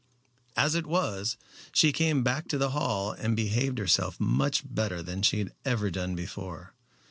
[0.57, 1.37] As it was,
[1.71, 5.91] she came back to the Hall and behaved herself much better than she had ever
[5.91, 6.73] done before.